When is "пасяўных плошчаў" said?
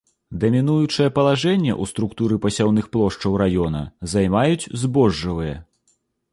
2.47-3.37